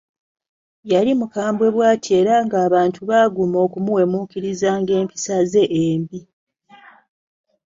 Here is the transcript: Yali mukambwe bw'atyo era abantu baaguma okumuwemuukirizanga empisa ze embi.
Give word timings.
Yali 0.91 1.11
mukambwe 1.19 1.67
bw'atyo 1.75 2.13
era 2.21 2.31
abantu 2.65 2.99
baaguma 3.09 3.57
okumuwemuukirizanga 3.65 4.91
empisa 5.01 5.35
ze 5.51 5.63
embi. 5.83 6.19